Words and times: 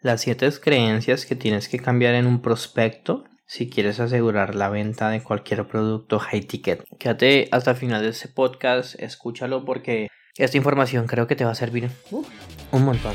las 0.00 0.22
siete 0.22 0.48
creencias 0.62 1.26
que 1.26 1.36
tienes 1.36 1.68
que 1.68 1.78
cambiar 1.78 2.14
en 2.14 2.26
un 2.26 2.40
prospecto 2.40 3.24
si 3.46 3.68
quieres 3.68 3.98
asegurar 4.00 4.54
la 4.54 4.68
venta 4.68 5.10
de 5.10 5.22
cualquier 5.22 5.66
producto 5.66 6.18
high 6.18 6.42
ticket. 6.42 6.84
Quédate 6.98 7.48
hasta 7.50 7.72
el 7.72 7.76
final 7.76 8.02
de 8.02 8.10
este 8.10 8.28
podcast, 8.28 8.94
escúchalo 9.00 9.64
porque 9.64 10.08
esta 10.36 10.56
información 10.56 11.06
creo 11.06 11.26
que 11.26 11.36
te 11.36 11.44
va 11.44 11.50
a 11.50 11.56
servir 11.56 11.90
un 12.10 12.84
montón. 12.84 13.14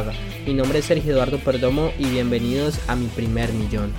Mi 0.47 0.53
nombre 0.53 0.79
es 0.79 0.85
Sergio 0.85 1.11
Eduardo 1.11 1.37
Perdomo 1.37 1.91
y 1.99 2.05
bienvenidos 2.05 2.89
a 2.89 2.95
mi 2.95 3.05
primer 3.07 3.53
millón. 3.53 3.93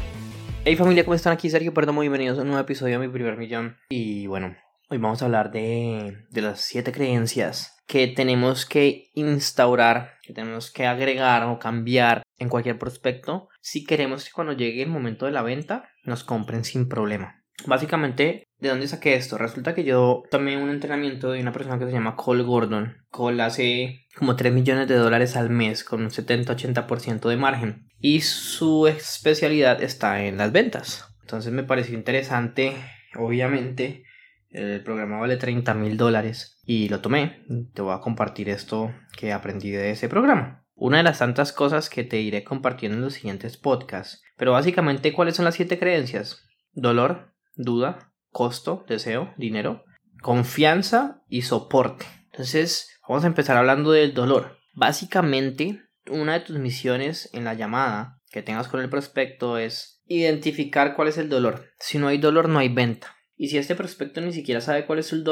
Hey 0.64 0.74
familia, 0.74 1.04
¿cómo 1.04 1.14
están? 1.14 1.32
Aquí 1.32 1.48
Sergio 1.48 1.72
Perdomo, 1.72 2.00
bienvenidos 2.00 2.38
a 2.38 2.42
un 2.42 2.48
nuevo 2.48 2.62
episodio 2.62 2.98
de 2.98 3.06
mi 3.06 3.12
primer 3.12 3.36
millón. 3.36 3.76
Y 3.88 4.26
bueno, 4.26 4.56
hoy 4.88 4.98
vamos 4.98 5.22
a 5.22 5.26
hablar 5.26 5.52
de, 5.52 6.24
de 6.28 6.42
las 6.42 6.60
siete 6.60 6.90
creencias 6.90 7.76
que 7.86 8.08
tenemos 8.08 8.66
que 8.66 9.10
instaurar, 9.14 10.14
que 10.22 10.32
tenemos 10.32 10.72
que 10.72 10.86
agregar 10.86 11.44
o 11.44 11.60
cambiar 11.60 12.22
en 12.38 12.48
cualquier 12.48 12.78
prospecto 12.78 13.48
si 13.60 13.84
queremos 13.84 14.24
que 14.24 14.32
cuando 14.32 14.54
llegue 14.54 14.82
el 14.82 14.88
momento 14.88 15.26
de 15.26 15.32
la 15.32 15.42
venta 15.42 15.88
nos 16.04 16.24
compren 16.24 16.64
sin 16.64 16.88
problema. 16.88 17.44
Básicamente, 17.66 18.48
¿de 18.62 18.68
dónde 18.68 18.86
saqué 18.86 19.16
esto? 19.16 19.38
Resulta 19.38 19.74
que 19.74 19.82
yo 19.82 20.22
tomé 20.30 20.56
un 20.56 20.70
entrenamiento 20.70 21.32
de 21.32 21.40
una 21.40 21.52
persona 21.52 21.80
que 21.80 21.86
se 21.86 21.90
llama 21.90 22.14
Cole 22.14 22.44
Gordon. 22.44 22.96
Cole 23.10 23.42
hace 23.42 24.06
como 24.16 24.36
3 24.36 24.52
millones 24.52 24.86
de 24.86 24.94
dólares 24.94 25.36
al 25.36 25.50
mes 25.50 25.82
con 25.82 26.00
un 26.00 26.10
70-80% 26.10 27.28
de 27.28 27.36
margen. 27.36 27.88
Y 27.98 28.20
su 28.20 28.86
especialidad 28.86 29.82
está 29.82 30.22
en 30.24 30.36
las 30.36 30.52
ventas. 30.52 31.12
Entonces 31.22 31.52
me 31.52 31.64
pareció 31.64 31.96
interesante, 31.96 32.76
obviamente. 33.16 34.04
El 34.50 34.84
programa 34.84 35.18
vale 35.18 35.38
30 35.38 35.74
mil 35.74 35.96
dólares 35.96 36.60
y 36.64 36.88
lo 36.88 37.00
tomé. 37.00 37.44
Te 37.74 37.82
voy 37.82 37.94
a 37.94 38.00
compartir 38.00 38.48
esto 38.48 38.94
que 39.18 39.32
aprendí 39.32 39.70
de 39.70 39.90
ese 39.90 40.08
programa. 40.08 40.64
Una 40.76 40.98
de 40.98 41.02
las 41.02 41.18
tantas 41.18 41.52
cosas 41.52 41.90
que 41.90 42.04
te 42.04 42.20
iré 42.20 42.44
compartiendo 42.44 42.96
en 42.96 43.04
los 43.04 43.14
siguientes 43.14 43.56
podcasts. 43.56 44.22
Pero 44.36 44.52
básicamente, 44.52 45.12
¿cuáles 45.12 45.34
son 45.34 45.46
las 45.46 45.56
siete 45.56 45.80
creencias? 45.80 46.44
Dolor, 46.74 47.34
duda, 47.56 48.11
costo, 48.32 48.84
deseo, 48.88 49.32
dinero, 49.36 49.84
confianza 50.20 51.22
y 51.28 51.42
soporte. 51.42 52.06
Entonces, 52.32 52.98
vamos 53.08 53.24
a 53.24 53.28
empezar 53.28 53.56
hablando 53.56 53.92
del 53.92 54.14
dolor. 54.14 54.58
Básicamente, 54.74 55.82
una 56.10 56.34
de 56.34 56.40
tus 56.40 56.58
misiones 56.58 57.30
en 57.32 57.44
la 57.44 57.54
llamada 57.54 58.20
que 58.30 58.42
tengas 58.42 58.68
con 58.68 58.80
el 58.80 58.88
prospecto 58.88 59.58
es 59.58 60.02
identificar 60.06 60.96
cuál 60.96 61.08
es 61.08 61.18
el 61.18 61.28
dolor. 61.28 61.70
Si 61.78 61.98
no 61.98 62.08
hay 62.08 62.18
dolor, 62.18 62.48
no 62.48 62.58
hay 62.58 62.68
venta. 62.68 63.14
Y 63.36 63.48
si 63.48 63.58
este 63.58 63.74
prospecto 63.74 64.20
ni 64.20 64.32
siquiera 64.32 64.60
sabe 64.60 64.86
cuál 64.86 64.98
es 64.98 65.06
su, 65.06 65.22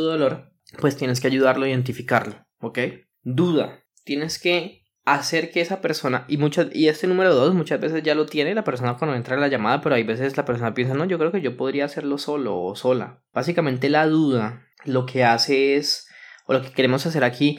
dolor, 0.00 0.52
pues 0.78 0.96
tienes 0.96 1.20
que 1.20 1.28
ayudarlo 1.28 1.64
a 1.64 1.68
identificarlo. 1.68 2.46
¿Ok? 2.60 2.78
Duda. 3.22 3.84
Tienes 4.04 4.38
que 4.38 4.84
hacer 5.14 5.50
que 5.50 5.60
esa 5.60 5.80
persona, 5.80 6.24
y 6.28 6.36
muchas, 6.36 6.68
y 6.72 6.88
este 6.88 7.06
número 7.06 7.34
dos 7.34 7.54
muchas 7.54 7.80
veces 7.80 8.02
ya 8.02 8.14
lo 8.14 8.26
tiene 8.26 8.54
la 8.54 8.64
persona 8.64 8.96
cuando 8.96 9.16
entra 9.16 9.34
en 9.34 9.40
la 9.40 9.48
llamada, 9.48 9.80
pero 9.80 9.94
hay 9.94 10.02
veces 10.02 10.36
la 10.36 10.44
persona 10.44 10.74
piensa, 10.74 10.94
no, 10.94 11.04
yo 11.04 11.18
creo 11.18 11.32
que 11.32 11.40
yo 11.40 11.56
podría 11.56 11.84
hacerlo 11.84 12.18
solo 12.18 12.60
o 12.60 12.74
sola. 12.76 13.22
Básicamente 13.32 13.88
la 13.88 14.06
duda 14.06 14.66
lo 14.84 15.06
que 15.06 15.24
hace 15.24 15.76
es, 15.76 16.08
o 16.46 16.52
lo 16.52 16.62
que 16.62 16.72
queremos 16.72 17.06
hacer 17.06 17.24
aquí, 17.24 17.58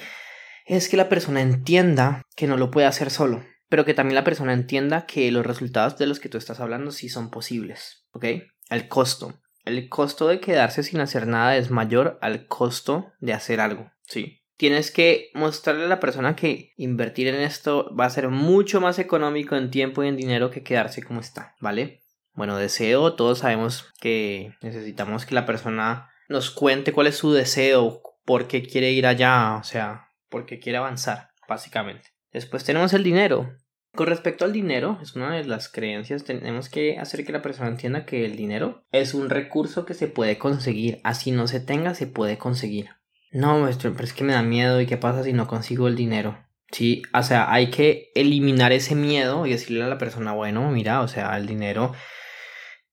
es 0.66 0.90
que 0.90 0.98
la 0.98 1.10
persona 1.10 1.42
entienda 1.42 2.22
que 2.36 2.48
no 2.48 2.58
lo 2.58 2.72
puede 2.72 2.88
hacer 2.88 3.10
solo, 3.10 3.44
pero 3.70 3.86
que 3.86 3.94
también 3.94 4.16
la 4.16 4.24
persona 4.24 4.54
entienda 4.54 5.06
que 5.06 5.31
los 5.31 5.46
resultados 5.46 5.98
de 5.98 6.08
los 6.08 6.20
que 6.20 6.30
tú 6.30 6.38
estás 6.38 6.60
hablando 6.60 6.92
sí 6.92 7.10
son 7.10 7.30
posibles, 7.30 8.06
¿ok? 8.12 8.26
El 8.70 8.88
costo. 8.88 9.40
El 9.66 9.90
costo 9.90 10.28
de 10.28 10.40
quedarse 10.40 10.84
sin 10.84 11.00
hacer 11.00 11.28
nada 11.28 11.58
es 11.58 11.70
mayor 11.70 12.18
al 12.22 12.48
costo 12.48 13.12
de 13.20 13.34
hacer 13.34 13.60
algo, 13.60 13.92
¿sí? 14.04 14.39
Tienes 14.59 14.92
que 14.92 15.31
mostrarle 15.34 15.86
a 15.86 15.88
la 15.88 16.02
persona 16.02 16.36
que 16.36 16.74
invertir 16.75 17.30
en 17.30 17.36
esto 17.36 17.96
va 17.96 18.03
a 18.03 18.09
ser 18.09 18.28
mucho 18.28 18.81
más 18.81 19.00
económico 19.00 19.56
en 19.56 19.72
tiempo 19.72 20.03
y 20.03 20.09
en 20.09 20.18
dinero 20.18 20.52
que 20.52 20.64
quedarse 20.64 21.02
como 21.02 21.22
está, 21.22 21.56
¿vale? 21.62 22.02
Bueno, 22.34 22.58
deseo, 22.58 23.14
todos 23.14 23.40
sabemos 23.40 23.90
que 24.02 24.52
necesitamos 24.62 25.25
que 25.25 25.34
la 25.34 25.46
persona 25.46 26.09
nos 26.28 26.52
cuente 26.52 26.92
cuál 26.92 27.08
es 27.08 27.16
su 27.16 27.31
deseo, 27.31 28.02
por 28.25 28.50
qué 28.50 28.62
quiere 28.62 28.92
ir 28.92 29.08
allá, 29.08 29.56
o 29.56 29.64
sea, 29.64 30.09
por 30.28 30.46
qué 30.46 30.59
quiere 30.59 30.78
avanzar, 30.78 31.30
básicamente. 31.48 32.09
Después 32.34 32.66
tenemos 32.66 32.92
el 32.92 33.03
dinero. 33.03 33.50
Con 33.96 34.08
respecto 34.08 34.44
al 34.44 34.52
dinero, 34.52 35.00
es 35.02 35.16
una 35.16 35.38
de 35.38 35.46
las 35.46 35.69
creencias, 35.69 36.25
tenemos 36.25 36.68
que 36.68 37.00
hacer 37.00 37.25
que 37.25 37.31
la 37.31 37.42
persona 37.42 37.69
entienda 37.69 38.06
que 38.06 38.25
el 38.25 38.36
dinero 38.36 38.84
es 38.92 39.14
un 39.14 39.30
recurso 39.30 39.86
que 39.86 39.94
se 39.94 40.08
puede 40.08 40.38
conseguir, 40.38 41.00
así 41.06 41.31
no 41.31 41.48
se 41.48 41.62
tenga, 41.62 41.96
se 41.96 42.08
puede 42.08 42.38
conseguir. 42.38 42.99
No, 43.32 43.70
pero 43.82 44.04
es 44.04 44.14
que 44.14 44.24
me 44.24 44.34
da 44.34 44.42
miedo 44.42 44.82
y 44.82 44.88
qué 44.88 44.98
pasa 44.98 45.24
si 45.24 45.34
no 45.34 45.48
consigo 45.48 45.88
el 45.88 45.96
dinero. 45.96 46.46
Sí, 46.72 47.04
o 47.14 47.24
sea, 47.24 47.52
hay 47.52 47.72
que 47.72 48.12
eliminar 48.16 48.72
ese 48.72 48.96
miedo 48.96 49.46
y 49.46 49.52
decirle 49.52 49.84
a 49.84 49.88
la 49.88 49.98
persona, 49.98 50.34
bueno, 50.34 50.70
mira, 50.72 51.02
o 51.02 51.08
sea, 51.08 51.36
el 51.38 51.48
dinero 51.48 51.94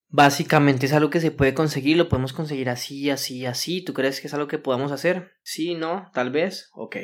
básicamente 0.08 0.86
es 0.86 0.92
algo 0.92 1.10
que 1.10 1.20
se 1.20 1.30
puede 1.30 1.52
conseguir, 1.52 1.96
lo 1.96 2.08
podemos 2.08 2.32
conseguir 2.32 2.70
así, 2.70 3.10
así, 3.10 3.44
así. 3.44 3.84
¿Tú 3.84 3.92
crees 3.92 4.20
que 4.20 4.28
es 4.28 4.34
algo 4.34 4.48
que 4.48 4.58
podamos 4.58 4.92
hacer? 4.92 5.32
Sí, 5.42 5.74
no, 5.74 6.10
tal 6.14 6.30
vez, 6.30 6.70
ok. 6.72 6.96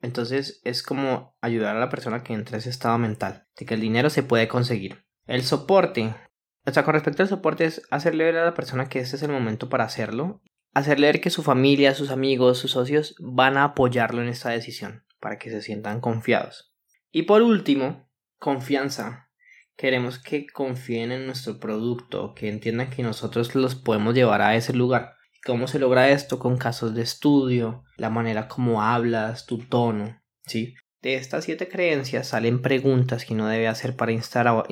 Entonces 0.00 0.60
es 0.64 0.82
como 0.82 1.36
ayudar 1.40 1.76
a 1.76 1.80
la 1.80 1.88
persona 1.88 2.22
que 2.22 2.34
entre 2.34 2.58
ese 2.58 2.70
estado 2.70 2.98
mental, 2.98 3.46
de 3.58 3.66
que 3.66 3.74
el 3.74 3.80
dinero 3.80 4.10
se 4.10 4.22
puede 4.22 4.48
conseguir. 4.48 5.04
El 5.26 5.42
soporte. 5.42 6.14
O 6.66 6.72
sea, 6.72 6.84
con 6.84 6.94
respecto 6.94 7.22
al 7.22 7.28
soporte 7.28 7.64
es 7.64 7.82
hacerle 7.90 8.24
ver 8.24 8.36
a 8.36 8.44
la 8.44 8.54
persona 8.54 8.88
que 8.88 8.98
este 8.98 9.16
es 9.16 9.22
el 9.22 9.30
momento 9.30 9.68
para 9.68 9.84
hacerlo 9.84 10.42
hacerle 10.76 11.06
ver 11.06 11.22
que 11.22 11.30
su 11.30 11.42
familia, 11.42 11.94
sus 11.94 12.10
amigos, 12.10 12.58
sus 12.58 12.72
socios 12.72 13.14
van 13.18 13.56
a 13.56 13.64
apoyarlo 13.64 14.20
en 14.20 14.28
esta 14.28 14.50
decisión 14.50 15.04
para 15.20 15.38
que 15.38 15.48
se 15.48 15.62
sientan 15.62 16.02
confiados. 16.02 16.74
Y 17.10 17.22
por 17.22 17.40
último, 17.40 18.10
confianza. 18.38 19.30
Queremos 19.74 20.18
que 20.18 20.46
confíen 20.46 21.12
en 21.12 21.24
nuestro 21.24 21.58
producto, 21.58 22.34
que 22.34 22.50
entiendan 22.50 22.90
que 22.90 23.02
nosotros 23.02 23.54
los 23.54 23.74
podemos 23.74 24.14
llevar 24.14 24.42
a 24.42 24.54
ese 24.54 24.74
lugar. 24.74 25.14
¿Cómo 25.46 25.66
se 25.66 25.78
logra 25.78 26.10
esto? 26.10 26.38
Con 26.38 26.58
casos 26.58 26.94
de 26.94 27.02
estudio, 27.02 27.84
la 27.96 28.10
manera 28.10 28.46
como 28.46 28.82
hablas, 28.82 29.46
tu 29.46 29.58
tono, 29.58 30.20
¿sí? 30.44 30.74
De 31.00 31.14
estas 31.14 31.44
siete 31.44 31.68
creencias 31.68 32.28
salen 32.28 32.60
preguntas 32.60 33.24
que 33.24 33.32
uno 33.32 33.48
debe 33.48 33.68
hacer 33.68 33.96
para 33.96 34.12
instalar, 34.12 34.66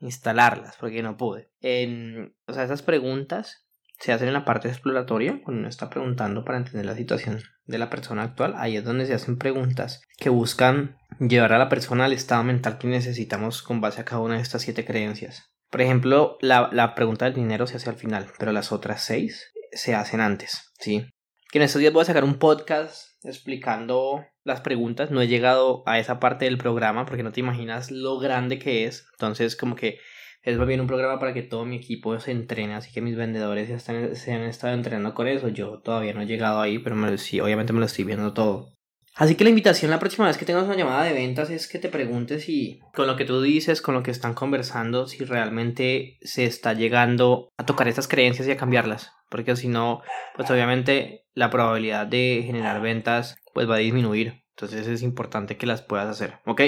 instalarlas, 0.00 0.76
porque 0.80 1.02
no 1.02 1.18
pude. 1.18 1.50
En, 1.60 2.34
o 2.46 2.54
sea, 2.54 2.64
esas 2.64 2.80
preguntas 2.80 3.67
se 3.98 4.12
hacen 4.12 4.28
en 4.28 4.34
la 4.34 4.44
parte 4.44 4.68
exploratoria, 4.68 5.40
cuando 5.42 5.60
uno 5.60 5.68
está 5.68 5.90
preguntando 5.90 6.44
para 6.44 6.58
entender 6.58 6.86
la 6.86 6.94
situación 6.94 7.42
de 7.66 7.78
la 7.78 7.90
persona 7.90 8.22
actual, 8.22 8.54
ahí 8.56 8.76
es 8.76 8.84
donde 8.84 9.06
se 9.06 9.14
hacen 9.14 9.38
preguntas 9.38 10.02
que 10.16 10.30
buscan 10.30 10.96
llevar 11.18 11.52
a 11.52 11.58
la 11.58 11.68
persona 11.68 12.04
al 12.04 12.12
estado 12.12 12.44
mental 12.44 12.78
que 12.78 12.86
necesitamos 12.86 13.62
con 13.62 13.80
base 13.80 14.00
a 14.00 14.04
cada 14.04 14.20
una 14.20 14.36
de 14.36 14.42
estas 14.42 14.62
siete 14.62 14.84
creencias. 14.84 15.50
Por 15.70 15.82
ejemplo, 15.82 16.38
la, 16.40 16.70
la 16.72 16.94
pregunta 16.94 17.24
del 17.24 17.34
dinero 17.34 17.66
se 17.66 17.76
hace 17.76 17.90
al 17.90 17.96
final, 17.96 18.26
pero 18.38 18.52
las 18.52 18.72
otras 18.72 19.02
seis 19.02 19.52
se 19.72 19.94
hacen 19.94 20.20
antes, 20.20 20.72
¿sí? 20.78 21.06
Que 21.50 21.58
en 21.58 21.64
estos 21.64 21.80
días 21.80 21.92
voy 21.92 22.02
a 22.02 22.06
sacar 22.06 22.24
un 22.24 22.38
podcast 22.38 23.08
explicando 23.24 24.24
las 24.44 24.60
preguntas. 24.60 25.10
No 25.10 25.20
he 25.20 25.28
llegado 25.28 25.82
a 25.86 25.98
esa 25.98 26.20
parte 26.20 26.44
del 26.44 26.58
programa 26.58 27.04
porque 27.06 27.22
no 27.22 27.32
te 27.32 27.40
imaginas 27.40 27.90
lo 27.90 28.18
grande 28.18 28.58
que 28.58 28.84
es. 28.84 29.06
Entonces, 29.12 29.56
como 29.56 29.74
que 29.74 29.98
es 30.42 30.66
bien 30.66 30.80
un 30.80 30.86
programa 30.86 31.18
para 31.18 31.34
que 31.34 31.42
todo 31.42 31.64
mi 31.64 31.76
equipo 31.76 32.18
se 32.20 32.30
entrene, 32.30 32.74
así 32.74 32.92
que 32.92 33.00
mis 33.00 33.16
vendedores 33.16 33.68
ya 33.68 33.76
están, 33.76 34.14
se 34.16 34.32
han 34.32 34.42
estado 34.42 34.74
entrenando 34.74 35.14
con 35.14 35.28
eso. 35.28 35.48
Yo 35.48 35.80
todavía 35.80 36.14
no 36.14 36.22
he 36.22 36.26
llegado 36.26 36.60
ahí, 36.60 36.78
pero 36.78 37.18
sí, 37.18 37.40
obviamente 37.40 37.72
me 37.72 37.80
lo 37.80 37.86
estoy 37.86 38.04
viendo 38.04 38.32
todo. 38.32 38.72
Así 39.18 39.34
que 39.34 39.42
la 39.42 39.50
invitación 39.50 39.90
la 39.90 39.98
próxima 39.98 40.28
vez 40.28 40.38
que 40.38 40.44
tengas 40.44 40.62
una 40.62 40.76
llamada 40.76 41.02
de 41.02 41.12
ventas 41.12 41.50
es 41.50 41.66
que 41.66 41.80
te 41.80 41.88
preguntes 41.88 42.44
si 42.44 42.78
con 42.94 43.08
lo 43.08 43.16
que 43.16 43.24
tú 43.24 43.42
dices, 43.42 43.82
con 43.82 43.94
lo 43.96 44.04
que 44.04 44.12
están 44.12 44.32
conversando, 44.32 45.08
si 45.08 45.24
realmente 45.24 46.18
se 46.22 46.44
está 46.44 46.72
llegando 46.72 47.48
a 47.58 47.66
tocar 47.66 47.88
estas 47.88 48.06
creencias 48.06 48.46
y 48.46 48.52
a 48.52 48.56
cambiarlas. 48.56 49.10
Porque 49.28 49.56
si 49.56 49.66
no, 49.66 50.02
pues 50.36 50.48
obviamente 50.52 51.24
la 51.34 51.50
probabilidad 51.50 52.06
de 52.06 52.44
generar 52.46 52.80
ventas 52.80 53.36
pues 53.52 53.68
va 53.68 53.74
a 53.74 53.78
disminuir. 53.78 54.44
Entonces 54.50 54.86
es 54.86 55.02
importante 55.02 55.56
que 55.56 55.66
las 55.66 55.82
puedas 55.82 56.06
hacer, 56.06 56.38
¿ok? 56.46 56.62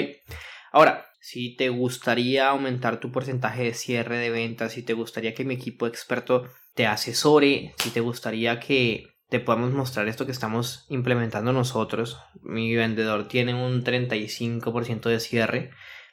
Ahora, 0.71 1.07
si 1.19 1.55
te 1.55 1.69
gustaría 1.69 2.49
aumentar 2.49 2.99
tu 2.99 3.11
porcentaje 3.11 3.63
de 3.63 3.73
cierre 3.73 4.17
de 4.17 4.31
ventas, 4.31 4.73
si 4.73 4.83
te 4.83 4.93
gustaría 4.93 5.33
que 5.33 5.45
mi 5.45 5.53
equipo 5.53 5.85
experto 5.85 6.49
te 6.73 6.87
asesore, 6.87 7.73
si 7.77 7.89
te 7.91 7.99
gustaría 7.99 8.59
que 8.59 9.11
te 9.29 9.39
podamos 9.39 9.71
mostrar 9.71 10.07
esto 10.07 10.25
que 10.25 10.31
estamos 10.31 10.85
implementando 10.89 11.53
nosotros. 11.53 12.19
Mi 12.41 12.75
vendedor 12.75 13.27
tiene 13.27 13.53
un 13.53 13.83
35% 13.83 15.09
de 15.09 15.19
cierre. 15.19 15.71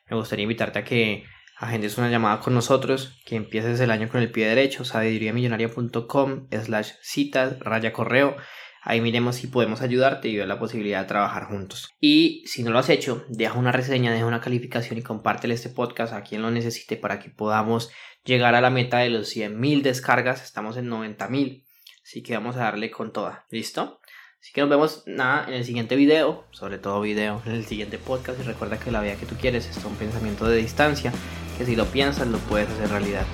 Me 0.09 0.17
gustaría 0.17 0.45
invitarte 0.45 0.79
a 0.79 0.85
que 0.85 1.25
agendes 1.57 1.99
una 1.99 2.11
llamada 2.11 2.41
con 2.41 2.55
nosotros, 2.55 3.19
que 3.25 3.35
empieces 3.37 3.81
el 3.81 3.91
año 3.91 4.09
con 4.09 4.21
el 4.21 4.31
pie 4.31 4.47
derecho, 4.47 4.85
sabeduriamillonaria.com 4.85 6.49
slash 6.51 6.93
citas, 7.03 7.59
raya 7.59 7.93
correo. 7.93 8.37
Ahí 8.83 9.01
miremos 9.01 9.37
si 9.37 9.47
podemos 9.47 9.83
ayudarte 9.83 10.29
y 10.29 10.37
ver 10.37 10.49
la 10.49 10.59
posibilidad 10.59 11.01
de 11.01 11.09
trabajar 11.09 11.45
juntos. 11.45 11.91
Y 12.01 12.43
si 12.47 12.63
no 12.63 12.71
lo 12.71 12.79
has 12.79 12.89
hecho, 12.89 13.25
deja 13.29 13.59
una 13.59 13.73
reseña, 13.73 14.13
deja 14.13 14.27
una 14.27 14.41
calificación 14.41 14.99
y 14.99 15.03
compártele 15.03 15.55
este 15.55 15.69
podcast 15.69 16.13
a 16.13 16.23
quien 16.23 16.43
lo 16.43 16.51
necesite 16.51 16.97
para 16.97 17.19
que 17.19 17.31
podamos 17.31 17.91
llegar 18.25 18.55
a 18.55 18.61
la 18.61 18.71
meta 18.71 18.99
de 18.99 19.11
los 19.11 19.35
100.000 19.35 19.83
descargas. 19.83 20.43
Estamos 20.43 20.77
en 20.77 20.89
90.000. 20.89 21.65
Así 22.03 22.23
que 22.23 22.35
vamos 22.35 22.57
a 22.57 22.61
darle 22.61 22.91
con 22.91 23.13
toda. 23.13 23.47
¿Listo? 23.51 24.01
Así 24.41 24.53
que 24.53 24.61
nos 24.61 24.71
vemos 24.71 25.03
nada 25.07 25.47
en 25.49 25.55
el 25.55 25.65
siguiente 25.65 25.97
video, 25.97 26.47
sobre 26.53 26.79
todo 26.79 27.01
video, 27.01 27.43
en 27.45 27.53
el 27.53 27.67
siguiente 27.67 27.99
podcast. 27.99 28.41
Y 28.41 28.45
recuerda 28.45 28.79
que 28.79 28.91
la 28.91 29.01
vida 29.01 29.17
que 29.17 29.27
tú 29.27 29.35
quieres 29.35 29.69
es 29.69 29.85
un 29.85 29.97
pensamiento 29.97 30.47
de 30.47 30.57
distancia, 30.57 31.13
que 31.59 31.67
si 31.67 31.75
lo 31.75 31.87
piensas 31.87 32.29
lo 32.29 32.39
puedes 32.39 32.69
hacer 32.71 32.89
realidad. 32.89 33.27